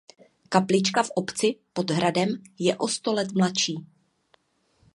[0.49, 1.47] Kaplička v obci
[1.77, 3.75] pod hradem je o sto let mladší.